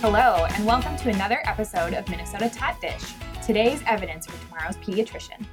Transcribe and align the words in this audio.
Hello, 0.00 0.46
and 0.54 0.64
welcome 0.64 0.96
to 0.96 1.10
another 1.10 1.40
episode 1.44 1.92
of 1.92 2.08
Minnesota 2.08 2.48
Tot 2.48 2.80
Dish, 2.80 3.02
today's 3.44 3.82
evidence 3.86 4.26
for 4.26 4.40
tomorrow's 4.44 4.76
pediatrician. 4.76 5.44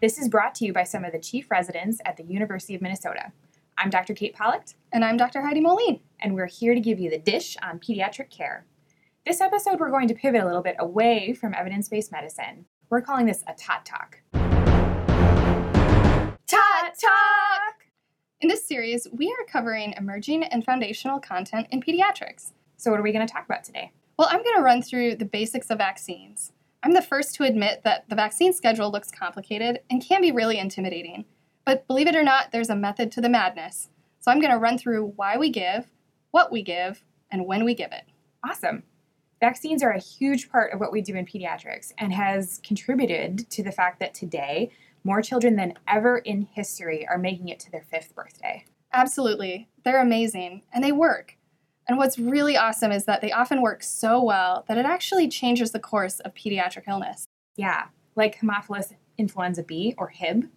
This 0.00 0.18
is 0.18 0.28
brought 0.28 0.54
to 0.56 0.64
you 0.64 0.72
by 0.72 0.84
some 0.84 1.04
of 1.04 1.12
the 1.12 1.18
chief 1.18 1.50
residents 1.50 2.00
at 2.06 2.16
the 2.16 2.24
University 2.24 2.74
of 2.74 2.80
Minnesota. 2.80 3.30
I'm 3.76 3.90
Dr. 3.90 4.14
Kate 4.14 4.34
Pollock, 4.34 4.64
And 4.92 5.04
I'm 5.04 5.18
Dr. 5.18 5.42
Heidi 5.42 5.60
Moline. 5.60 6.00
and 6.20 6.34
we're 6.34 6.46
here 6.46 6.74
to 6.74 6.80
give 6.80 6.98
you 6.98 7.10
the 7.10 7.18
dish 7.18 7.58
on 7.62 7.78
pediatric 7.78 8.30
care. 8.30 8.64
This 9.26 9.42
episode, 9.42 9.78
we're 9.78 9.90
going 9.90 10.08
to 10.08 10.14
pivot 10.14 10.42
a 10.42 10.46
little 10.46 10.62
bit 10.62 10.76
away 10.78 11.34
from 11.34 11.54
evidence 11.54 11.88
based 11.88 12.10
medicine. 12.10 12.64
We're 12.88 13.02
calling 13.02 13.26
this 13.26 13.44
a 13.46 13.52
Tot 13.52 13.84
Talk. 13.84 14.20
Tot 16.46 16.94
Talk! 16.98 17.74
In 18.40 18.48
this 18.48 18.66
series, 18.66 19.06
we 19.12 19.28
are 19.28 19.44
covering 19.46 19.94
emerging 19.98 20.44
and 20.44 20.64
foundational 20.64 21.20
content 21.20 21.66
in 21.70 21.82
pediatrics. 21.82 22.52
So, 22.84 22.90
what 22.90 23.00
are 23.00 23.02
we 23.02 23.12
going 23.12 23.26
to 23.26 23.32
talk 23.32 23.46
about 23.46 23.64
today? 23.64 23.92
Well, 24.18 24.28
I'm 24.30 24.42
going 24.42 24.56
to 24.58 24.62
run 24.62 24.82
through 24.82 25.14
the 25.14 25.24
basics 25.24 25.70
of 25.70 25.78
vaccines. 25.78 26.52
I'm 26.82 26.92
the 26.92 27.00
first 27.00 27.34
to 27.36 27.44
admit 27.44 27.80
that 27.82 28.06
the 28.10 28.14
vaccine 28.14 28.52
schedule 28.52 28.92
looks 28.92 29.10
complicated 29.10 29.80
and 29.88 30.04
can 30.06 30.20
be 30.20 30.32
really 30.32 30.58
intimidating. 30.58 31.24
But 31.64 31.86
believe 31.86 32.08
it 32.08 32.14
or 32.14 32.22
not, 32.22 32.52
there's 32.52 32.68
a 32.68 32.76
method 32.76 33.10
to 33.12 33.22
the 33.22 33.30
madness. 33.30 33.88
So 34.20 34.30
I'm 34.30 34.38
going 34.38 34.52
to 34.52 34.58
run 34.58 34.76
through 34.76 35.14
why 35.16 35.38
we 35.38 35.48
give, 35.48 35.86
what 36.30 36.52
we 36.52 36.62
give, 36.62 37.02
and 37.30 37.46
when 37.46 37.64
we 37.64 37.74
give 37.74 37.90
it. 37.90 38.04
Awesome. 38.46 38.82
Vaccines 39.40 39.82
are 39.82 39.92
a 39.92 39.98
huge 39.98 40.50
part 40.50 40.74
of 40.74 40.78
what 40.78 40.92
we 40.92 41.00
do 41.00 41.14
in 41.14 41.24
pediatrics 41.24 41.92
and 41.96 42.12
has 42.12 42.60
contributed 42.62 43.48
to 43.48 43.62
the 43.62 43.72
fact 43.72 43.98
that 44.00 44.12
today 44.12 44.70
more 45.04 45.22
children 45.22 45.56
than 45.56 45.72
ever 45.88 46.18
in 46.18 46.42
history 46.52 47.08
are 47.08 47.16
making 47.16 47.48
it 47.48 47.60
to 47.60 47.72
their 47.72 47.86
fifth 47.90 48.14
birthday. 48.14 48.66
Absolutely. 48.92 49.68
They're 49.86 50.02
amazing 50.02 50.64
and 50.70 50.84
they 50.84 50.92
work. 50.92 51.38
And 51.86 51.98
what's 51.98 52.18
really 52.18 52.56
awesome 52.56 52.92
is 52.92 53.04
that 53.04 53.20
they 53.20 53.32
often 53.32 53.60
work 53.60 53.82
so 53.82 54.22
well 54.22 54.64
that 54.68 54.78
it 54.78 54.86
actually 54.86 55.28
changes 55.28 55.72
the 55.72 55.78
course 55.78 56.20
of 56.20 56.34
pediatric 56.34 56.84
illness. 56.88 57.26
Yeah, 57.56 57.86
like 58.16 58.38
Haemophilus 58.38 58.94
influenza 59.18 59.62
B 59.62 59.94
or 59.98 60.08
HIB. 60.08 60.48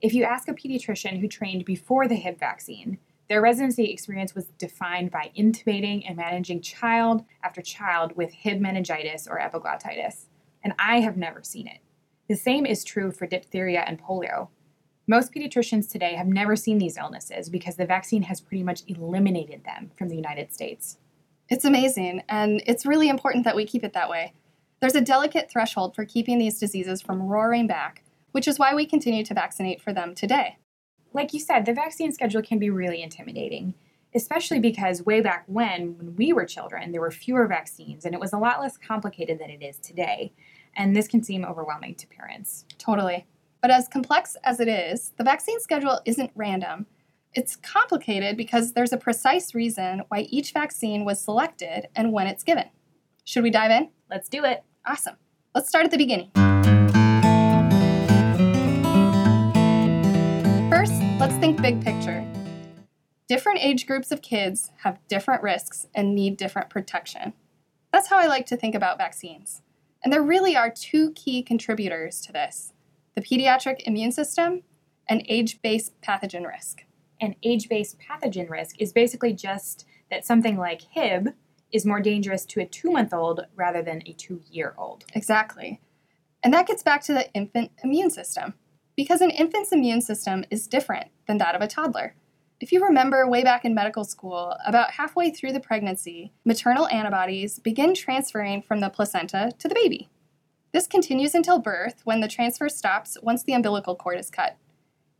If 0.00 0.12
you 0.12 0.24
ask 0.24 0.48
a 0.48 0.54
pediatrician 0.54 1.20
who 1.20 1.28
trained 1.28 1.64
before 1.64 2.08
the 2.08 2.16
HIB 2.16 2.38
vaccine, 2.38 2.98
their 3.28 3.40
residency 3.40 3.84
experience 3.84 4.34
was 4.34 4.46
defined 4.58 5.10
by 5.10 5.30
intubating 5.36 6.04
and 6.06 6.16
managing 6.16 6.60
child 6.60 7.24
after 7.42 7.60
child 7.60 8.16
with 8.16 8.32
HIB 8.32 8.60
meningitis 8.60 9.26
or 9.26 9.38
epiglottitis, 9.38 10.26
and 10.62 10.74
I 10.78 11.00
have 11.00 11.16
never 11.16 11.42
seen 11.42 11.66
it. 11.66 11.78
The 12.28 12.36
same 12.36 12.66
is 12.66 12.84
true 12.84 13.10
for 13.10 13.26
diphtheria 13.26 13.84
and 13.86 14.00
polio. 14.00 14.48
Most 15.08 15.32
pediatricians 15.32 15.88
today 15.88 16.14
have 16.14 16.26
never 16.26 16.56
seen 16.56 16.78
these 16.78 16.96
illnesses 16.96 17.48
because 17.48 17.76
the 17.76 17.86
vaccine 17.86 18.22
has 18.22 18.40
pretty 18.40 18.64
much 18.64 18.82
eliminated 18.88 19.62
them 19.64 19.92
from 19.96 20.08
the 20.08 20.16
United 20.16 20.52
States. 20.52 20.98
It's 21.48 21.64
amazing, 21.64 22.22
and 22.28 22.60
it's 22.66 22.84
really 22.84 23.08
important 23.08 23.44
that 23.44 23.54
we 23.54 23.64
keep 23.64 23.84
it 23.84 23.92
that 23.92 24.10
way. 24.10 24.32
There's 24.80 24.96
a 24.96 25.00
delicate 25.00 25.48
threshold 25.48 25.94
for 25.94 26.04
keeping 26.04 26.38
these 26.38 26.58
diseases 26.58 27.00
from 27.00 27.22
roaring 27.22 27.68
back, 27.68 28.02
which 28.32 28.48
is 28.48 28.58
why 28.58 28.74
we 28.74 28.84
continue 28.84 29.24
to 29.24 29.34
vaccinate 29.34 29.80
for 29.80 29.92
them 29.92 30.12
today. 30.12 30.58
Like 31.12 31.32
you 31.32 31.38
said, 31.38 31.66
the 31.66 31.72
vaccine 31.72 32.10
schedule 32.10 32.42
can 32.42 32.58
be 32.58 32.68
really 32.68 33.00
intimidating, 33.00 33.74
especially 34.12 34.58
because 34.58 35.06
way 35.06 35.20
back 35.20 35.44
when, 35.46 35.96
when 35.98 36.16
we 36.16 36.32
were 36.32 36.44
children, 36.44 36.90
there 36.90 37.00
were 37.00 37.12
fewer 37.12 37.46
vaccines 37.46 38.04
and 38.04 38.12
it 38.12 38.20
was 38.20 38.32
a 38.32 38.38
lot 38.38 38.60
less 38.60 38.76
complicated 38.76 39.38
than 39.38 39.50
it 39.50 39.62
is 39.62 39.78
today. 39.78 40.32
And 40.74 40.94
this 40.96 41.06
can 41.06 41.22
seem 41.22 41.44
overwhelming 41.44 41.94
to 41.94 42.06
parents. 42.08 42.66
Totally. 42.76 43.24
But 43.62 43.70
as 43.70 43.88
complex 43.88 44.36
as 44.44 44.60
it 44.60 44.68
is, 44.68 45.12
the 45.16 45.24
vaccine 45.24 45.60
schedule 45.60 46.00
isn't 46.04 46.30
random. 46.34 46.86
It's 47.34 47.56
complicated 47.56 48.36
because 48.36 48.72
there's 48.72 48.92
a 48.92 48.96
precise 48.96 49.54
reason 49.54 50.02
why 50.08 50.20
each 50.30 50.52
vaccine 50.52 51.04
was 51.04 51.22
selected 51.22 51.88
and 51.94 52.12
when 52.12 52.26
it's 52.26 52.42
given. 52.42 52.70
Should 53.24 53.42
we 53.42 53.50
dive 53.50 53.70
in? 53.70 53.90
Let's 54.10 54.28
do 54.28 54.44
it. 54.44 54.62
Awesome. 54.86 55.16
Let's 55.54 55.68
start 55.68 55.84
at 55.84 55.90
the 55.90 55.98
beginning. 55.98 56.30
First, 60.70 60.92
let's 61.18 61.34
think 61.36 61.60
big 61.60 61.82
picture. 61.82 62.24
Different 63.28 63.58
age 63.60 63.86
groups 63.86 64.12
of 64.12 64.22
kids 64.22 64.70
have 64.84 65.00
different 65.08 65.42
risks 65.42 65.88
and 65.94 66.14
need 66.14 66.36
different 66.36 66.70
protection. 66.70 67.32
That's 67.92 68.08
how 68.08 68.18
I 68.18 68.26
like 68.26 68.46
to 68.46 68.56
think 68.56 68.74
about 68.74 68.98
vaccines. 68.98 69.62
And 70.04 70.12
there 70.12 70.22
really 70.22 70.54
are 70.56 70.70
two 70.70 71.10
key 71.12 71.42
contributors 71.42 72.20
to 72.20 72.32
this 72.32 72.72
the 73.16 73.22
pediatric 73.22 73.80
immune 73.80 74.12
system 74.12 74.62
and 75.08 75.24
age 75.28 75.60
based 75.62 76.00
pathogen 76.02 76.46
risk. 76.46 76.84
And 77.20 77.34
age 77.42 77.68
based 77.68 77.98
pathogen 77.98 78.48
risk 78.48 78.76
is 78.78 78.92
basically 78.92 79.32
just 79.32 79.86
that 80.10 80.24
something 80.24 80.56
like 80.56 80.82
HIB 80.90 81.30
is 81.72 81.86
more 81.86 82.00
dangerous 82.00 82.44
to 82.44 82.60
a 82.60 82.66
two 82.66 82.92
month 82.92 83.12
old 83.12 83.40
rather 83.56 83.82
than 83.82 84.02
a 84.06 84.12
two 84.12 84.42
year 84.50 84.74
old. 84.78 85.04
Exactly. 85.14 85.80
And 86.44 86.52
that 86.54 86.66
gets 86.66 86.82
back 86.82 87.02
to 87.04 87.14
the 87.14 87.32
infant 87.32 87.72
immune 87.82 88.10
system, 88.10 88.54
because 88.94 89.20
an 89.20 89.30
infant's 89.30 89.72
immune 89.72 90.02
system 90.02 90.44
is 90.50 90.68
different 90.68 91.08
than 91.26 91.38
that 91.38 91.56
of 91.56 91.62
a 91.62 91.66
toddler. 91.66 92.14
If 92.60 92.70
you 92.70 92.84
remember 92.84 93.28
way 93.28 93.42
back 93.42 93.64
in 93.64 93.74
medical 93.74 94.04
school, 94.04 94.56
about 94.64 94.92
halfway 94.92 95.30
through 95.30 95.52
the 95.52 95.60
pregnancy, 95.60 96.32
maternal 96.44 96.88
antibodies 96.88 97.58
begin 97.58 97.94
transferring 97.94 98.62
from 98.62 98.80
the 98.80 98.88
placenta 98.88 99.50
to 99.58 99.68
the 99.68 99.74
baby. 99.74 100.08
This 100.76 100.86
continues 100.86 101.34
until 101.34 101.58
birth 101.58 102.02
when 102.04 102.20
the 102.20 102.28
transfer 102.28 102.68
stops 102.68 103.16
once 103.22 103.42
the 103.42 103.54
umbilical 103.54 103.96
cord 103.96 104.18
is 104.18 104.28
cut. 104.28 104.58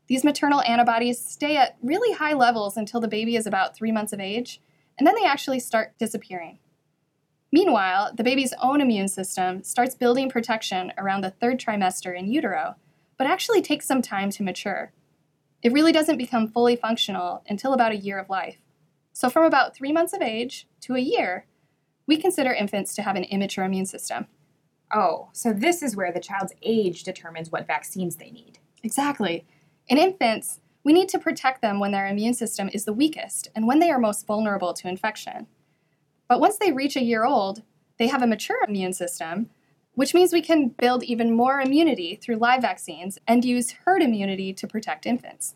These 0.07 0.23
maternal 0.23 0.61
antibodies 0.61 1.19
stay 1.19 1.57
at 1.57 1.79
really 1.83 2.15
high 2.15 2.35
levels 2.35 2.77
until 2.77 3.01
the 3.01 3.09
baby 3.09 3.37
is 3.37 3.47
about 3.47 3.75
three 3.75 3.91
months 3.91 4.13
of 4.13 4.21
age, 4.21 4.61
and 4.99 5.07
then 5.07 5.15
they 5.15 5.25
actually 5.25 5.61
start 5.61 5.95
disappearing. 5.99 6.59
Meanwhile, 7.51 8.13
the 8.15 8.23
baby's 8.23 8.53
own 8.61 8.83
immune 8.83 9.09
system 9.09 9.63
starts 9.63 9.95
building 9.95 10.29
protection 10.29 10.93
around 10.99 11.23
the 11.23 11.31
third 11.31 11.59
trimester 11.59 12.15
in 12.15 12.31
utero, 12.31 12.75
but 13.17 13.27
actually 13.27 13.63
takes 13.63 13.87
some 13.87 14.03
time 14.03 14.29
to 14.33 14.43
mature. 14.43 14.93
It 15.63 15.73
really 15.73 15.91
doesn't 15.91 16.19
become 16.19 16.49
fully 16.49 16.77
functional 16.77 17.43
until 17.49 17.73
about 17.73 17.93
a 17.93 17.97
year 17.97 18.19
of 18.19 18.29
life. 18.29 18.59
So, 19.15 19.31
from 19.31 19.45
about 19.45 19.75
three 19.75 19.91
months 19.91 20.13
of 20.13 20.21
age 20.21 20.69
to 20.83 20.97
a 20.97 21.01
year, 21.01 21.47
we 22.07 22.19
consider 22.19 22.53
infants 22.53 22.95
to 22.97 23.03
have 23.03 23.17
an 23.17 23.25
immature 23.25 23.65
immune 23.65 23.87
system. 23.87 24.27
Oh, 24.93 25.29
so 25.33 25.53
this 25.53 25.83
is 25.83 25.97
where 25.97 26.13
the 26.13 26.21
child's 26.21 26.53
age 26.63 27.03
determines 27.03 27.51
what 27.51 27.67
vaccines 27.67 28.17
they 28.17 28.31
need. 28.31 28.59
Exactly. 28.83 29.45
In 29.89 29.99
infants, 29.99 30.61
we 30.85 30.93
need 30.93 31.09
to 31.09 31.19
protect 31.19 31.63
them 31.63 31.81
when 31.81 31.91
their 31.91 32.07
immune 32.07 32.35
system 32.35 32.71
is 32.73 32.85
the 32.85 32.93
weakest 32.93 33.49
and 33.57 33.67
when 33.67 33.81
they 33.81 33.91
are 33.91 33.99
most 33.99 34.27
vulnerable 34.27 34.73
to 34.75 34.89
infection. 34.89 35.49
But 36.29 36.41
once 36.41 36.59
they 36.59 36.73
reach 36.73 36.97
a 36.97 37.03
year 37.03 37.25
old, 37.25 37.63
they 37.99 38.07
have 38.09 38.23
a 38.23 38.27
mature 38.27 38.63
immune 38.69 38.93
system, 38.93 39.51
which 39.95 40.15
means 40.15 40.33
we 40.33 40.43
can 40.43 40.69
build 40.69 41.03
even 41.03 41.35
more 41.35 41.61
immunity 41.61 42.15
through 42.15 42.37
live 42.37 42.63
vaccines 42.63 43.19
and 43.27 43.45
use 43.45 43.73
herd 43.85 44.03
immunity 44.03 44.53
to 44.53 44.67
protect 44.67 45.07
infants. 45.07 45.55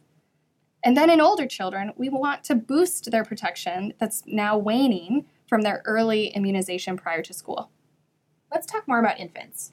And 0.82 0.96
then 0.96 1.10
in 1.10 1.20
older 1.20 1.46
children, 1.46 1.92
we 1.96 2.08
want 2.08 2.42
to 2.44 2.54
boost 2.54 3.10
their 3.10 3.24
protection 3.24 3.92
that's 3.98 4.22
now 4.26 4.56
waning 4.56 5.26
from 5.46 5.62
their 5.62 5.82
early 5.84 6.28
immunization 6.28 6.96
prior 6.96 7.22
to 7.22 7.34
school. 7.34 7.70
Let's 8.52 8.66
talk 8.66 8.86
more 8.88 8.98
about 8.98 9.20
infants. 9.20 9.72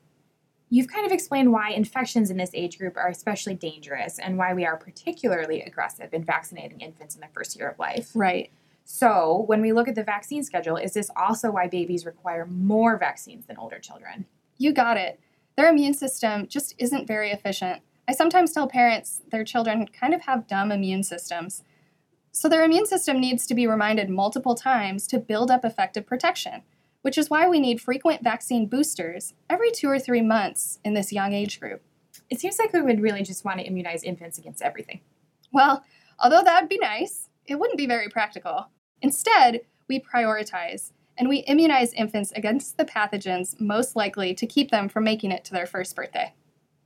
You've 0.70 0.88
kind 0.88 1.06
of 1.06 1.12
explained 1.12 1.52
why 1.54 1.70
infections 1.70 2.30
in 2.30 2.38
this 2.38 2.52
age 2.54 2.78
group 2.78 2.98
are 2.98 3.08
especially 3.08 3.56
dangerous 3.56 4.20
and 4.20 4.38
why 4.38 4.54
we 4.54 4.66
are 4.66 4.76
particularly 4.76 5.62
aggressive 5.62 6.14
in 6.14 6.26
vaccinating 6.26 6.82
infants 6.82 7.16
in 7.16 7.22
the 7.22 7.28
first 7.34 7.58
year 7.58 7.70
of 7.70 7.80
life. 7.80 8.12
Right. 8.14 8.52
So, 8.84 9.44
when 9.48 9.62
we 9.62 9.74
look 9.74 9.88
at 9.88 9.96
the 9.96 10.04
vaccine 10.04 10.44
schedule, 10.44 10.78
is 10.78 10.94
this 10.94 11.10
also 11.16 11.52
why 11.52 11.68
babies 11.68 12.06
require 12.06 12.46
more 12.46 12.98
vaccines 12.98 13.46
than 13.46 13.58
older 13.58 13.80
children? 13.80 14.26
You 14.58 14.74
got 14.74 14.98
it. 14.98 15.20
Their 15.56 15.70
immune 15.70 15.94
system 15.94 16.48
just 16.48 16.76
isn't 16.78 17.08
very 17.08 17.32
efficient. 17.32 17.82
I 18.08 18.14
sometimes 18.14 18.54
tell 18.54 18.68
parents 18.68 19.22
their 19.30 19.44
children 19.44 19.88
kind 19.88 20.14
of 20.14 20.22
have 20.22 20.48
dumb 20.48 20.72
immune 20.72 21.04
systems. 21.04 21.64
So, 22.32 22.48
their 22.48 22.64
immune 22.64 22.86
system 22.86 23.20
needs 23.20 23.46
to 23.48 23.56
be 23.56 23.68
reminded 23.68 24.10
multiple 24.10 24.56
times 24.56 25.08
to 25.08 25.20
build 25.20 25.52
up 25.52 25.66
effective 25.66 26.06
protection, 26.06 26.64
which 27.08 27.18
is 27.18 27.30
why 27.30 27.48
we 27.48 27.62
need 27.62 27.80
frequent 27.80 28.22
vaccine 28.22 28.68
boosters 28.68 29.34
every 29.50 29.72
two 29.72 29.88
or 29.88 29.98
three 29.98 30.22
months 30.22 30.78
in 30.84 30.94
this 30.94 31.14
young 31.14 31.32
age 31.32 31.58
group. 31.58 31.82
It 32.30 32.38
seems 32.38 32.60
like 32.60 32.74
we 32.74 32.82
would 32.82 33.00
really 33.00 33.24
just 33.24 33.46
want 33.46 33.60
to 33.60 33.66
immunize 33.66 34.04
infants 34.04 34.38
against 34.38 34.62
everything. 34.62 35.00
Well, 35.54 35.86
although 36.20 36.44
that 36.44 36.60
would 36.60 36.68
be 36.68 36.80
nice, 36.80 37.30
it 37.46 37.56
wouldn't 37.56 37.78
be 37.78 37.88
very 37.88 38.10
practical. 38.10 38.68
Instead, 39.02 39.62
we 39.88 40.02
prioritize 40.02 40.92
and 41.18 41.30
we 41.30 41.46
immunize 41.48 41.94
infants 41.94 42.34
against 42.34 42.76
the 42.76 42.84
pathogens 42.84 43.58
most 43.58 43.96
likely 43.96 44.34
to 44.34 44.46
keep 44.46 44.70
them 44.70 44.90
from 44.90 45.06
making 45.06 45.32
it 45.32 45.46
to 45.46 45.54
their 45.54 45.66
first 45.66 45.96
birthday. 45.96 46.34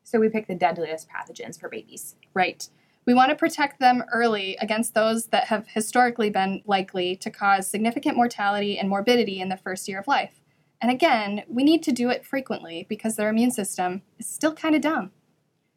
So, 0.04 0.20
we 0.20 0.30
pick 0.30 0.46
the 0.46 0.54
deadliest 0.54 1.10
pathogens 1.10 1.60
for 1.60 1.68
babies. 1.68 2.16
Right. 2.36 2.70
We 3.06 3.14
want 3.14 3.30
to 3.30 3.36
protect 3.36 3.80
them 3.80 4.04
early 4.14 4.56
against 4.62 4.94
those 4.94 5.28
that 5.28 5.46
have 5.48 5.68
historically 5.68 6.30
been 6.30 6.62
likely 6.66 7.16
to 7.18 7.32
cause 7.32 7.68
significant 7.68 8.16
mortality 8.16 8.78
and 8.78 8.90
morbidity 8.90 9.42
in 9.42 9.50
the 9.50 9.58
first 9.58 9.88
year 9.88 10.00
of 10.00 10.08
life. 10.08 10.42
And 10.80 10.92
again, 10.92 11.44
we 11.48 11.64
need 11.64 11.84
to 11.84 11.92
do 11.92 12.10
it 12.10 12.26
frequently 12.26 12.86
because 12.88 13.16
their 13.16 13.30
immune 13.30 13.52
system 13.52 14.02
is 14.20 14.28
still 14.28 14.54
kind 14.54 14.76
of 14.76 14.82
dumb. 14.82 15.12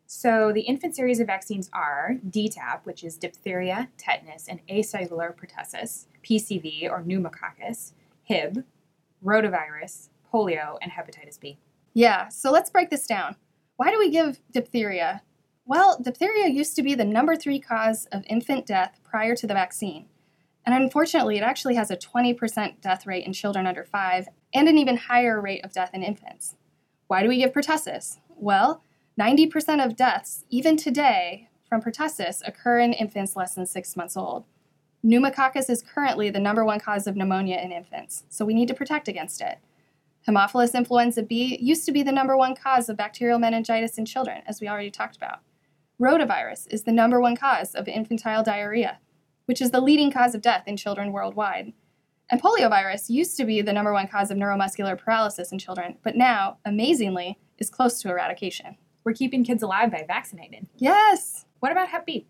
So, 0.06 0.52
the 0.52 0.62
infant 0.62 0.94
series 0.94 1.18
of 1.18 1.26
vaccines 1.26 1.70
are 1.72 2.16
DTaP, 2.28 2.80
which 2.84 3.02
is 3.02 3.16
diphtheria, 3.16 3.88
tetanus, 3.96 4.46
and 4.48 4.60
acellular 4.68 5.34
pertussis, 5.34 6.06
PCV 6.22 6.90
or 6.90 7.02
pneumococcus, 7.02 7.92
HIB, 8.24 8.64
rotavirus, 9.24 10.08
polio, 10.32 10.78
and 10.82 10.92
hepatitis 10.92 11.40
B. 11.40 11.58
Yeah, 11.94 12.28
so 12.28 12.50
let's 12.50 12.70
break 12.70 12.90
this 12.90 13.06
down. 13.06 13.36
Why 13.76 13.90
do 13.90 13.98
we 13.98 14.10
give 14.10 14.40
diphtheria? 14.52 15.22
Well, 15.66 15.98
diphtheria 16.00 16.48
used 16.48 16.76
to 16.76 16.82
be 16.82 16.94
the 16.94 17.06
number 17.06 17.36
three 17.36 17.58
cause 17.58 18.06
of 18.12 18.22
infant 18.28 18.66
death 18.66 19.00
prior 19.02 19.34
to 19.34 19.46
the 19.46 19.54
vaccine. 19.54 20.06
And 20.66 20.74
unfortunately, 20.74 21.38
it 21.38 21.42
actually 21.42 21.74
has 21.76 21.90
a 21.90 21.96
20% 21.96 22.82
death 22.82 23.06
rate 23.06 23.26
in 23.26 23.32
children 23.32 23.66
under 23.66 23.82
five 23.82 24.28
and 24.52 24.68
an 24.68 24.76
even 24.76 24.96
higher 24.98 25.40
rate 25.40 25.64
of 25.64 25.72
death 25.72 25.90
in 25.94 26.02
infants. 26.02 26.56
Why 27.06 27.22
do 27.22 27.28
we 27.28 27.38
give 27.38 27.52
pertussis? 27.52 28.18
Well, 28.36 28.82
90% 29.18 29.84
of 29.84 29.96
deaths, 29.96 30.44
even 30.50 30.76
today, 30.76 31.48
from 31.66 31.80
pertussis 31.80 32.46
occur 32.46 32.80
in 32.80 32.92
infants 32.92 33.34
less 33.34 33.54
than 33.54 33.66
six 33.66 33.96
months 33.96 34.16
old. 34.16 34.44
Pneumococcus 35.02 35.70
is 35.70 35.82
currently 35.82 36.28
the 36.28 36.40
number 36.40 36.64
one 36.64 36.80
cause 36.80 37.06
of 37.06 37.16
pneumonia 37.16 37.58
in 37.58 37.72
infants, 37.72 38.24
so 38.28 38.44
we 38.44 38.54
need 38.54 38.68
to 38.68 38.74
protect 38.74 39.08
against 39.08 39.40
it. 39.40 39.58
Haemophilus 40.26 40.74
influenza 40.74 41.22
B 41.22 41.58
used 41.60 41.84
to 41.86 41.92
be 41.92 42.02
the 42.02 42.12
number 42.12 42.36
one 42.36 42.54
cause 42.54 42.88
of 42.88 42.96
bacterial 42.96 43.38
meningitis 43.38 43.98
in 43.98 44.06
children, 44.06 44.42
as 44.46 44.60
we 44.60 44.68
already 44.68 44.90
talked 44.90 45.16
about. 45.16 45.40
Rotavirus 46.04 46.66
is 46.70 46.82
the 46.82 46.92
number 46.92 47.18
one 47.18 47.34
cause 47.34 47.74
of 47.74 47.88
infantile 47.88 48.42
diarrhea, 48.42 48.98
which 49.46 49.62
is 49.62 49.70
the 49.70 49.80
leading 49.80 50.12
cause 50.12 50.34
of 50.34 50.42
death 50.42 50.64
in 50.66 50.76
children 50.76 51.12
worldwide. 51.12 51.72
And 52.30 52.42
poliovirus 52.42 53.08
used 53.08 53.38
to 53.38 53.46
be 53.46 53.62
the 53.62 53.72
number 53.72 53.90
one 53.90 54.08
cause 54.08 54.30
of 54.30 54.36
neuromuscular 54.36 54.98
paralysis 54.98 55.50
in 55.50 55.58
children, 55.58 55.96
but 56.02 56.14
now, 56.14 56.58
amazingly, 56.62 57.38
is 57.56 57.70
close 57.70 58.02
to 58.02 58.10
eradication. 58.10 58.76
We're 59.02 59.14
keeping 59.14 59.44
kids 59.44 59.62
alive 59.62 59.90
by 59.90 60.04
vaccinating. 60.06 60.68
Yes! 60.76 61.46
What 61.60 61.72
about 61.72 61.88
Hep 61.88 62.04
B? 62.04 62.26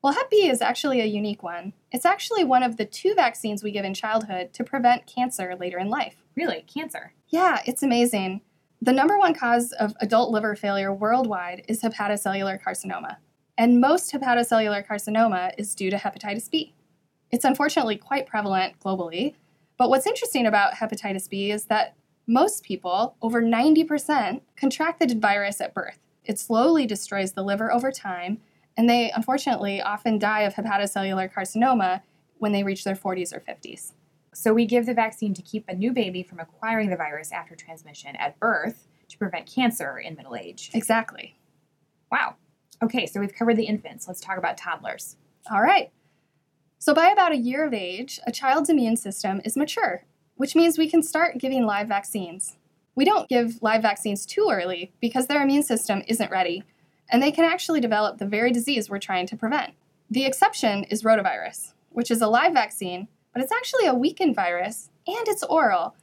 Well, 0.00 0.14
Hep 0.14 0.30
B 0.30 0.48
is 0.48 0.62
actually 0.62 1.02
a 1.02 1.04
unique 1.04 1.42
one. 1.42 1.74
It's 1.92 2.06
actually 2.06 2.44
one 2.44 2.62
of 2.62 2.78
the 2.78 2.86
two 2.86 3.14
vaccines 3.14 3.62
we 3.62 3.72
give 3.72 3.84
in 3.84 3.92
childhood 3.92 4.54
to 4.54 4.64
prevent 4.64 5.06
cancer 5.06 5.54
later 5.54 5.78
in 5.78 5.90
life. 5.90 6.16
Really? 6.34 6.62
Cancer? 6.62 7.12
Yeah, 7.28 7.60
it's 7.66 7.82
amazing. 7.82 8.40
The 8.80 8.92
number 8.92 9.18
one 9.18 9.34
cause 9.34 9.72
of 9.72 9.94
adult 10.00 10.30
liver 10.30 10.54
failure 10.54 10.92
worldwide 10.92 11.64
is 11.66 11.82
hepatocellular 11.82 12.62
carcinoma, 12.62 13.16
and 13.56 13.80
most 13.80 14.12
hepatocellular 14.12 14.86
carcinoma 14.86 15.52
is 15.58 15.74
due 15.74 15.90
to 15.90 15.96
hepatitis 15.96 16.48
B. 16.48 16.74
It's 17.32 17.44
unfortunately 17.44 17.96
quite 17.96 18.26
prevalent 18.26 18.78
globally, 18.78 19.34
but 19.78 19.90
what's 19.90 20.06
interesting 20.06 20.46
about 20.46 20.74
hepatitis 20.74 21.28
B 21.28 21.50
is 21.50 21.64
that 21.64 21.96
most 22.28 22.62
people, 22.62 23.16
over 23.20 23.42
90%, 23.42 24.42
contract 24.56 25.00
the 25.00 25.12
virus 25.12 25.60
at 25.60 25.74
birth. 25.74 25.98
It 26.24 26.38
slowly 26.38 26.86
destroys 26.86 27.32
the 27.32 27.42
liver 27.42 27.72
over 27.72 27.90
time, 27.90 28.38
and 28.76 28.88
they 28.88 29.10
unfortunately 29.10 29.82
often 29.82 30.20
die 30.20 30.42
of 30.42 30.54
hepatocellular 30.54 31.32
carcinoma 31.32 32.02
when 32.38 32.52
they 32.52 32.62
reach 32.62 32.84
their 32.84 32.94
40s 32.94 33.34
or 33.34 33.40
50s. 33.40 33.94
So 34.38 34.54
we 34.54 34.66
give 34.66 34.86
the 34.86 34.94
vaccine 34.94 35.34
to 35.34 35.42
keep 35.42 35.64
a 35.66 35.74
new 35.74 35.92
baby 35.92 36.22
from 36.22 36.38
acquiring 36.38 36.90
the 36.90 36.96
virus 36.96 37.32
after 37.32 37.56
transmission 37.56 38.14
at 38.14 38.38
birth 38.38 38.86
to 39.08 39.18
prevent 39.18 39.52
cancer 39.52 39.98
in 39.98 40.14
middle 40.14 40.36
age. 40.36 40.70
Exactly. 40.72 41.36
Wow. 42.12 42.36
Okay, 42.80 43.04
so 43.06 43.18
we've 43.18 43.34
covered 43.34 43.56
the 43.56 43.64
infants. 43.64 44.06
Let's 44.06 44.20
talk 44.20 44.38
about 44.38 44.56
toddlers. 44.56 45.16
All 45.50 45.60
right. 45.60 45.90
So, 46.78 46.94
by 46.94 47.08
about 47.08 47.32
a 47.32 47.36
year 47.36 47.66
of 47.66 47.74
age, 47.74 48.20
a 48.28 48.30
child's 48.30 48.70
immune 48.70 48.96
system 48.96 49.40
is 49.44 49.56
mature, 49.56 50.04
which 50.36 50.54
means 50.54 50.78
we 50.78 50.88
can 50.88 51.02
start 51.02 51.38
giving 51.38 51.66
live 51.66 51.88
vaccines. 51.88 52.58
We 52.94 53.04
don't 53.04 53.28
give 53.28 53.60
live 53.60 53.82
vaccines 53.82 54.24
too 54.24 54.50
early 54.52 54.92
because 55.00 55.26
their 55.26 55.42
immune 55.42 55.64
system 55.64 56.04
isn't 56.06 56.30
ready, 56.30 56.62
and 57.10 57.20
they 57.20 57.32
can 57.32 57.44
actually 57.44 57.80
develop 57.80 58.18
the 58.18 58.26
very 58.26 58.52
disease 58.52 58.88
we're 58.88 59.00
trying 59.00 59.26
to 59.26 59.36
prevent. 59.36 59.74
The 60.08 60.26
exception 60.26 60.84
is 60.84 61.02
rotavirus, 61.02 61.72
which 61.90 62.12
is 62.12 62.22
a 62.22 62.28
live 62.28 62.52
vaccine 62.52 63.08
but 63.32 63.42
it's 63.42 63.52
actually 63.52 63.86
a 63.86 63.94
weakened 63.94 64.34
virus 64.34 64.90
and 65.06 65.28
it's 65.28 65.42
oral, 65.44 65.94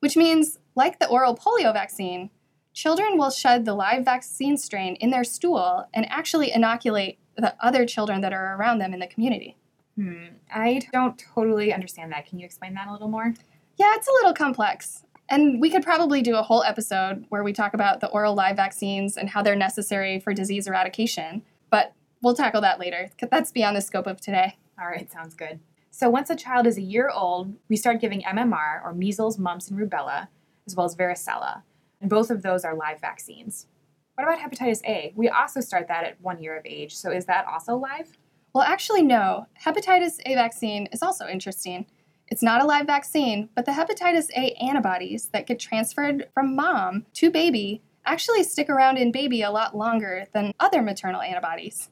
which 0.00 0.16
means, 0.16 0.58
like 0.74 0.98
the 0.98 1.08
oral 1.08 1.36
polio 1.36 1.72
vaccine, 1.72 2.30
children 2.72 3.18
will 3.18 3.30
shed 3.30 3.64
the 3.64 3.74
live 3.74 4.04
vaccine 4.04 4.56
strain 4.56 4.94
in 4.96 5.10
their 5.10 5.24
stool 5.24 5.86
and 5.92 6.06
actually 6.10 6.52
inoculate 6.52 7.18
the 7.36 7.54
other 7.60 7.86
children 7.86 8.20
that 8.20 8.32
are 8.32 8.56
around 8.56 8.78
them 8.78 8.92
in 8.92 9.00
the 9.00 9.06
community. 9.06 9.56
Hmm, 9.96 10.26
I 10.52 10.82
don't 10.92 11.22
totally 11.34 11.72
understand 11.72 12.12
that. 12.12 12.26
Can 12.26 12.38
you 12.38 12.44
explain 12.44 12.74
that 12.74 12.88
a 12.88 12.92
little 12.92 13.08
more? 13.08 13.34
Yeah, 13.76 13.94
it's 13.94 14.08
a 14.08 14.12
little 14.12 14.34
complex. 14.34 15.04
And 15.28 15.60
we 15.60 15.70
could 15.70 15.82
probably 15.82 16.22
do 16.22 16.36
a 16.36 16.42
whole 16.42 16.64
episode 16.64 17.24
where 17.28 17.44
we 17.44 17.52
talk 17.52 17.72
about 17.72 18.00
the 18.00 18.08
oral 18.08 18.34
live 18.34 18.56
vaccines 18.56 19.16
and 19.16 19.30
how 19.30 19.42
they're 19.42 19.56
necessary 19.56 20.18
for 20.18 20.34
disease 20.34 20.66
eradication, 20.66 21.42
but 21.70 21.92
we'll 22.20 22.34
tackle 22.34 22.60
that 22.62 22.80
later. 22.80 23.10
That's 23.30 23.52
beyond 23.52 23.76
the 23.76 23.80
scope 23.80 24.06
of 24.06 24.20
today. 24.20 24.56
All 24.80 24.86
right, 24.86 25.10
sounds 25.10 25.34
good. 25.34 25.60
So 25.90 26.08
once 26.08 26.30
a 26.30 26.36
child 26.36 26.66
is 26.66 26.78
a 26.78 26.82
year 26.82 27.10
old, 27.10 27.54
we 27.68 27.76
start 27.76 28.00
giving 28.00 28.22
MMR 28.22 28.82
or 28.84 28.94
measles, 28.94 29.38
mumps, 29.38 29.70
and 29.70 29.78
rubella, 29.78 30.28
as 30.66 30.76
well 30.76 30.86
as 30.86 30.96
varicella. 30.96 31.62
And 32.00 32.08
both 32.08 32.30
of 32.30 32.42
those 32.42 32.64
are 32.64 32.74
live 32.74 33.00
vaccines. 33.00 33.66
What 34.14 34.24
about 34.24 34.38
hepatitis 34.38 34.84
A? 34.86 35.12
We 35.16 35.28
also 35.28 35.60
start 35.60 35.88
that 35.88 36.04
at 36.04 36.20
one 36.20 36.42
year 36.42 36.56
of 36.56 36.64
age. 36.64 36.94
So 36.96 37.10
is 37.10 37.26
that 37.26 37.46
also 37.46 37.76
live? 37.76 38.16
Well, 38.54 38.64
actually, 38.64 39.02
no. 39.02 39.46
Hepatitis 39.64 40.20
A 40.26 40.34
vaccine 40.34 40.86
is 40.92 41.02
also 41.02 41.26
interesting. 41.26 41.86
It's 42.28 42.42
not 42.42 42.62
a 42.62 42.66
live 42.66 42.86
vaccine, 42.86 43.48
but 43.54 43.66
the 43.66 43.72
hepatitis 43.72 44.30
A 44.36 44.52
antibodies 44.54 45.30
that 45.32 45.46
get 45.46 45.58
transferred 45.58 46.28
from 46.32 46.54
mom 46.54 47.06
to 47.14 47.30
baby 47.30 47.82
actually 48.06 48.44
stick 48.44 48.70
around 48.70 48.96
in 48.96 49.12
baby 49.12 49.42
a 49.42 49.50
lot 49.50 49.76
longer 49.76 50.26
than 50.32 50.52
other 50.60 50.82
maternal 50.82 51.20
antibodies. 51.20 51.90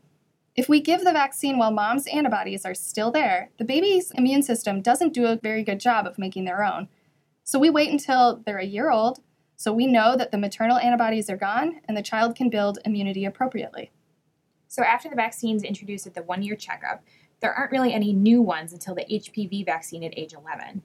If 0.58 0.68
we 0.68 0.80
give 0.80 1.04
the 1.04 1.12
vaccine 1.12 1.56
while 1.56 1.70
mom's 1.70 2.08
antibodies 2.08 2.64
are 2.64 2.74
still 2.74 3.12
there, 3.12 3.50
the 3.58 3.64
baby's 3.64 4.10
immune 4.10 4.42
system 4.42 4.82
doesn't 4.82 5.14
do 5.14 5.26
a 5.26 5.36
very 5.36 5.62
good 5.62 5.78
job 5.78 6.04
of 6.04 6.18
making 6.18 6.46
their 6.46 6.64
own. 6.64 6.88
So 7.44 7.60
we 7.60 7.70
wait 7.70 7.92
until 7.92 8.42
they're 8.44 8.58
a 8.58 8.66
year 8.66 8.90
old 8.90 9.20
so 9.54 9.72
we 9.72 9.86
know 9.86 10.16
that 10.16 10.32
the 10.32 10.36
maternal 10.36 10.76
antibodies 10.76 11.30
are 11.30 11.36
gone 11.36 11.80
and 11.84 11.96
the 11.96 12.02
child 12.02 12.34
can 12.34 12.50
build 12.50 12.80
immunity 12.84 13.24
appropriately. 13.24 13.92
So 14.66 14.82
after 14.82 15.08
the 15.08 15.14
vaccine 15.14 15.54
is 15.54 15.62
introduced 15.62 16.08
at 16.08 16.14
the 16.14 16.24
one 16.24 16.42
year 16.42 16.56
checkup, 16.56 17.04
there 17.38 17.54
aren't 17.54 17.70
really 17.70 17.94
any 17.94 18.12
new 18.12 18.42
ones 18.42 18.72
until 18.72 18.96
the 18.96 19.06
HPV 19.08 19.64
vaccine 19.64 20.02
at 20.02 20.18
age 20.18 20.32
11. 20.32 20.82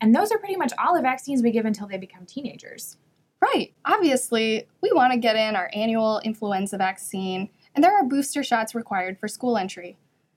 And 0.00 0.14
those 0.14 0.30
are 0.30 0.38
pretty 0.38 0.54
much 0.54 0.72
all 0.78 0.94
the 0.94 1.02
vaccines 1.02 1.42
we 1.42 1.50
give 1.50 1.66
until 1.66 1.88
they 1.88 1.98
become 1.98 2.26
teenagers. 2.26 2.96
Right. 3.40 3.74
Obviously, 3.84 4.68
we 4.80 4.92
want 4.92 5.12
to 5.14 5.18
get 5.18 5.34
in 5.34 5.56
our 5.56 5.68
annual 5.74 6.20
influenza 6.20 6.78
vaccine 6.78 7.50
and 7.74 7.84
there 7.84 7.96
are 7.96 8.04
booster 8.04 8.42
shots 8.42 8.74
required 8.74 9.18
for 9.18 9.28
school 9.28 9.56
entry. 9.56 9.96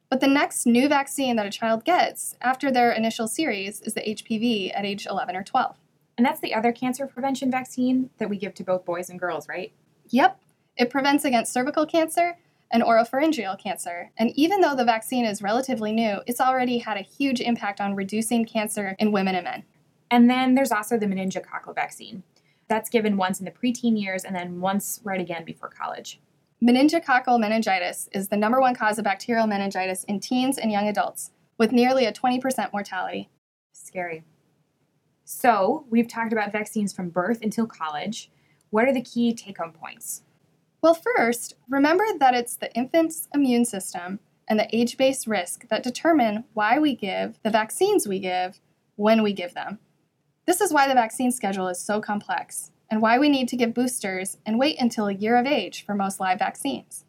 But 0.09 0.19
the 0.19 0.27
next 0.27 0.65
new 0.65 0.87
vaccine 0.87 1.35
that 1.37 1.45
a 1.45 1.51
child 1.51 1.85
gets 1.85 2.35
after 2.41 2.71
their 2.71 2.91
initial 2.91 3.27
series 3.27 3.81
is 3.81 3.95
the 3.95 4.01
HPV 4.01 4.71
at 4.75 4.85
age 4.85 5.07
11 5.09 5.35
or 5.35 5.43
12. 5.43 5.75
And 6.17 6.25
that's 6.25 6.39
the 6.39 6.53
other 6.53 6.71
cancer 6.71 7.07
prevention 7.07 7.49
vaccine 7.49 8.11
that 8.19 8.29
we 8.29 8.37
give 8.37 8.53
to 8.55 8.63
both 8.63 8.85
boys 8.85 9.09
and 9.09 9.19
girls, 9.19 9.49
right? 9.49 9.71
Yep. 10.09 10.39
It 10.77 10.89
prevents 10.89 11.25
against 11.25 11.51
cervical 11.51 11.85
cancer 11.85 12.37
and 12.69 12.83
oropharyngeal 12.83 13.59
cancer. 13.59 14.11
And 14.17 14.31
even 14.35 14.61
though 14.61 14.75
the 14.75 14.85
vaccine 14.85 15.25
is 15.25 15.41
relatively 15.41 15.91
new, 15.91 16.19
it's 16.27 16.41
already 16.41 16.79
had 16.79 16.97
a 16.97 17.01
huge 17.01 17.41
impact 17.41 17.81
on 17.81 17.95
reducing 17.95 18.45
cancer 18.45 18.95
in 18.99 19.11
women 19.11 19.35
and 19.35 19.43
men. 19.43 19.63
And 20.11 20.29
then 20.29 20.53
there's 20.53 20.71
also 20.71 20.97
the 20.97 21.05
meningococcal 21.05 21.73
vaccine. 21.73 22.23
That's 22.67 22.89
given 22.89 23.17
once 23.17 23.39
in 23.39 23.45
the 23.45 23.51
preteen 23.51 23.99
years 23.99 24.23
and 24.23 24.35
then 24.35 24.59
once 24.59 24.99
right 25.03 25.21
again 25.21 25.43
before 25.43 25.69
college. 25.69 26.19
Meningococcal 26.63 27.41
meningitis 27.41 28.07
is 28.13 28.29
the 28.29 28.37
number 28.37 28.61
one 28.61 28.73
cause 28.73 28.97
of 28.97 29.03
bacterial 29.03 29.47
meningitis 29.47 30.05
in 30.05 30.21
teens 30.21 30.57
and 30.57 30.71
young 30.71 30.87
adults, 30.87 31.31
with 31.57 31.73
nearly 31.73 32.05
a 32.05 32.13
20% 32.13 32.71
mortality. 32.71 33.29
Scary. 33.73 34.23
So, 35.25 35.85
we've 35.89 36.07
talked 36.07 36.31
about 36.31 36.53
vaccines 36.53 36.93
from 36.93 37.09
birth 37.09 37.41
until 37.41 37.67
college. 37.67 38.31
What 38.69 38.85
are 38.85 38.93
the 38.93 39.01
key 39.01 39.33
take 39.33 39.57
home 39.57 39.73
points? 39.73 40.23
Well, 40.81 40.93
first, 40.93 41.55
remember 41.67 42.05
that 42.17 42.33
it's 42.33 42.55
the 42.55 42.73
infant's 42.73 43.27
immune 43.33 43.65
system 43.65 44.21
and 44.47 44.57
the 44.57 44.73
age 44.73 44.95
based 44.95 45.27
risk 45.27 45.67
that 45.67 45.83
determine 45.83 46.45
why 46.53 46.79
we 46.79 46.95
give 46.95 47.41
the 47.43 47.49
vaccines 47.49 48.07
we 48.07 48.19
give 48.19 48.61
when 48.95 49.21
we 49.21 49.33
give 49.33 49.53
them. 49.53 49.79
This 50.45 50.61
is 50.61 50.71
why 50.71 50.87
the 50.87 50.93
vaccine 50.93 51.33
schedule 51.33 51.67
is 51.67 51.83
so 51.83 51.99
complex 51.99 52.71
and 52.93 53.01
why 53.01 53.17
we 53.17 53.27
need 53.27 53.47
to 53.47 53.57
give 53.57 53.73
boosters 53.73 54.37
and 54.45 54.59
wait 54.59 54.79
until 54.79 55.07
a 55.07 55.15
year 55.15 55.35
of 55.35 55.47
age 55.47 55.83
for 55.83 55.95
most 55.95 56.19
live 56.19 56.37
vaccines. 56.37 57.05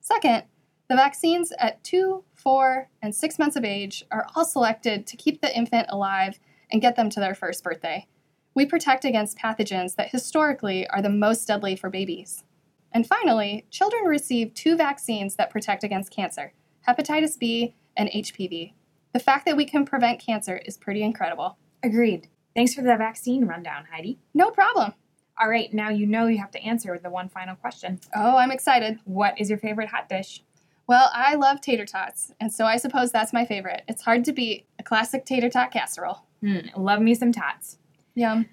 Second, 0.00 0.44
the 0.88 0.96
vaccines 0.96 1.52
at 1.58 1.84
2, 1.84 2.24
4, 2.32 2.88
and 3.02 3.14
6 3.14 3.38
months 3.38 3.54
of 3.54 3.62
age 3.62 4.06
are 4.10 4.26
all 4.34 4.46
selected 4.46 5.06
to 5.06 5.18
keep 5.18 5.42
the 5.42 5.54
infant 5.54 5.86
alive 5.90 6.40
and 6.70 6.80
get 6.80 6.96
them 6.96 7.10
to 7.10 7.20
their 7.20 7.34
first 7.34 7.62
birthday. 7.62 8.06
We 8.54 8.64
protect 8.64 9.04
against 9.04 9.36
pathogens 9.36 9.96
that 9.96 10.12
historically 10.12 10.88
are 10.88 11.02
the 11.02 11.10
most 11.10 11.46
deadly 11.46 11.76
for 11.76 11.90
babies. 11.90 12.44
And 12.90 13.06
finally, 13.06 13.66
children 13.68 14.04
receive 14.04 14.54
two 14.54 14.78
vaccines 14.78 15.36
that 15.36 15.50
protect 15.50 15.84
against 15.84 16.10
cancer 16.10 16.54
hepatitis 16.88 17.38
B 17.38 17.74
and 17.98 18.08
HPV. 18.08 18.72
The 19.12 19.20
fact 19.20 19.44
that 19.44 19.58
we 19.58 19.66
can 19.66 19.84
prevent 19.84 20.24
cancer 20.24 20.56
is 20.56 20.78
pretty 20.78 21.02
incredible. 21.02 21.58
Agreed. 21.82 22.28
Thanks 22.56 22.74
for 22.74 22.80
the 22.80 22.96
vaccine 22.96 23.44
rundown, 23.44 23.84
Heidi. 23.92 24.18
No 24.34 24.50
problem. 24.50 24.94
All 25.40 25.48
right, 25.48 25.72
now 25.72 25.88
you 25.88 26.06
know 26.06 26.26
you 26.26 26.38
have 26.38 26.50
to 26.52 26.62
answer 26.62 26.98
the 26.98 27.10
one 27.10 27.28
final 27.28 27.56
question. 27.56 28.00
Oh, 28.14 28.36
I'm 28.36 28.50
excited. 28.50 28.98
What 29.04 29.40
is 29.40 29.48
your 29.48 29.58
favorite 29.58 29.88
hot 29.88 30.08
dish? 30.08 30.42
Well, 30.86 31.10
I 31.14 31.36
love 31.36 31.60
tater 31.60 31.86
tots, 31.86 32.32
and 32.40 32.52
so 32.52 32.66
I 32.66 32.76
suppose 32.76 33.12
that's 33.12 33.32
my 33.32 33.46
favorite. 33.46 33.82
It's 33.88 34.02
hard 34.02 34.24
to 34.26 34.32
beat 34.32 34.66
a 34.78 34.82
classic 34.82 35.24
tater 35.24 35.48
tot 35.48 35.70
casserole. 35.70 36.24
Mm, 36.42 36.76
love 36.76 37.00
me 37.00 37.14
some 37.14 37.32
tots. 37.32 37.78
Yum. 38.14 38.46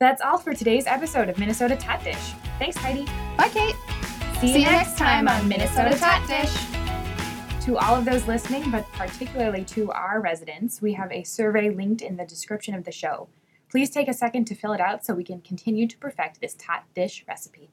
That's 0.00 0.20
all 0.22 0.38
for 0.38 0.54
today's 0.54 0.86
episode 0.86 1.28
of 1.28 1.38
Minnesota 1.38 1.76
Tot 1.76 2.04
Dish. 2.04 2.32
Thanks, 2.58 2.76
Heidi. 2.76 3.04
Bye, 3.36 3.48
Kate. 3.48 3.74
See, 4.40 4.52
See 4.52 4.60
you 4.60 4.66
next 4.66 4.96
time 4.96 5.26
on 5.26 5.48
Minnesota 5.48 5.96
Tot 5.98 6.24
Dish. 6.28 6.54
To 7.64 7.76
all 7.78 7.96
of 7.96 8.04
those 8.04 8.26
listening, 8.28 8.70
but 8.70 8.86
particularly 8.92 9.64
to 9.64 9.90
our 9.90 10.20
residents, 10.20 10.80
we 10.80 10.92
have 10.92 11.10
a 11.10 11.24
survey 11.24 11.70
linked 11.70 12.02
in 12.02 12.16
the 12.16 12.24
description 12.24 12.74
of 12.74 12.84
the 12.84 12.92
show. 12.92 13.28
Please 13.70 13.90
take 13.90 14.08
a 14.08 14.14
second 14.14 14.46
to 14.46 14.54
fill 14.54 14.72
it 14.72 14.80
out 14.80 15.04
so 15.04 15.14
we 15.14 15.24
can 15.24 15.40
continue 15.40 15.86
to 15.86 15.98
perfect 15.98 16.40
this 16.40 16.54
tot 16.54 16.84
dish 16.94 17.24
recipe. 17.28 17.70